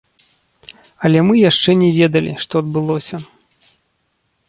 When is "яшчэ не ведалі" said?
1.49-2.33